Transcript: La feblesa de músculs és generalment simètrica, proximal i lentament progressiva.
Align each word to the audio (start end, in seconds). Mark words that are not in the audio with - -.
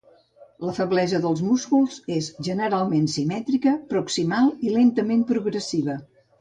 La 0.69 0.71
feblesa 0.77 1.19
de 1.25 1.33
músculs 1.49 1.99
és 2.15 2.31
generalment 2.49 3.07
simètrica, 3.19 3.77
proximal 3.95 4.53
i 4.71 4.77
lentament 4.81 5.25
progressiva. 5.37 6.03